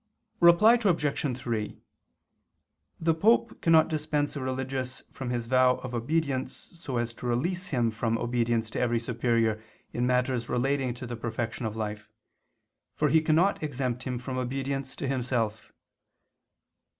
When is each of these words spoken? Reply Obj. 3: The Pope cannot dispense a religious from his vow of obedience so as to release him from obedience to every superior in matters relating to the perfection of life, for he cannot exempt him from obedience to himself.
Reply 0.39 0.79
Obj. 0.83 1.37
3: 1.37 1.77
The 2.99 3.13
Pope 3.13 3.61
cannot 3.61 3.87
dispense 3.87 4.35
a 4.35 4.41
religious 4.41 5.03
from 5.11 5.29
his 5.29 5.45
vow 5.45 5.75
of 5.83 5.93
obedience 5.93 6.55
so 6.55 6.97
as 6.97 7.13
to 7.13 7.27
release 7.27 7.67
him 7.67 7.91
from 7.91 8.17
obedience 8.17 8.71
to 8.71 8.79
every 8.79 8.97
superior 8.99 9.61
in 9.93 10.07
matters 10.07 10.49
relating 10.49 10.95
to 10.95 11.05
the 11.05 11.15
perfection 11.15 11.67
of 11.67 11.75
life, 11.75 12.09
for 12.95 13.09
he 13.09 13.21
cannot 13.21 13.61
exempt 13.61 14.01
him 14.01 14.17
from 14.17 14.39
obedience 14.39 14.95
to 14.95 15.07
himself. 15.07 15.71